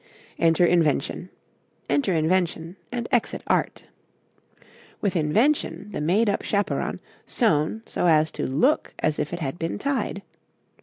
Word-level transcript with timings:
Enter 0.39 0.65
invention 0.65 1.29
enter 1.87 2.11
invention 2.11 2.75
and 2.91 3.07
exit 3.11 3.43
art. 3.45 3.83
With 4.99 5.15
invention, 5.15 5.91
the 5.91 6.01
made 6.01 6.27
up 6.27 6.41
chaperon 6.41 6.99
sewn 7.27 7.83
so 7.85 8.07
as 8.07 8.31
to 8.31 8.47
look 8.47 8.95
as 8.97 9.19
if 9.19 9.31
it 9.31 9.41
had 9.41 9.59
been 9.59 9.77
tied. 9.77 10.23